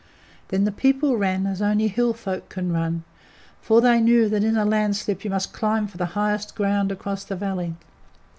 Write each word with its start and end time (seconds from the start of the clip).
Then 0.47 0.63
the 0.63 0.71
people 0.71 1.15
ran 1.15 1.45
as 1.45 1.61
only 1.61 1.87
Hill 1.87 2.13
folk 2.13 2.49
can 2.49 2.73
run, 2.73 3.03
for 3.61 3.81
they 3.81 4.01
knew 4.01 4.29
that 4.29 4.43
in 4.43 4.57
a 4.57 4.65
landslip 4.65 5.23
you 5.23 5.29
must 5.29 5.53
climb 5.53 5.85
for 5.85 5.99
the 5.99 6.07
highest 6.17 6.55
ground 6.55 6.91
across 6.91 7.23
the 7.23 7.35
valley. 7.35 7.75